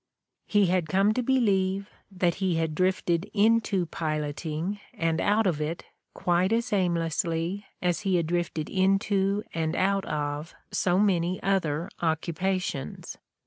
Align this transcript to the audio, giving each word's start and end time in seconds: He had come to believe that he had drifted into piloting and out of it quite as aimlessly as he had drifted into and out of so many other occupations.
He 0.47 0.65
had 0.65 0.89
come 0.89 1.13
to 1.13 1.21
believe 1.21 1.87
that 2.09 2.33
he 2.41 2.55
had 2.55 2.73
drifted 2.73 3.29
into 3.35 3.85
piloting 3.85 4.79
and 4.95 5.21
out 5.21 5.45
of 5.45 5.61
it 5.61 5.85
quite 6.15 6.51
as 6.51 6.73
aimlessly 6.73 7.67
as 7.83 7.99
he 7.99 8.15
had 8.15 8.25
drifted 8.25 8.67
into 8.67 9.43
and 9.53 9.75
out 9.75 10.05
of 10.05 10.55
so 10.71 10.97
many 10.97 11.39
other 11.43 11.87
occupations. 12.01 13.19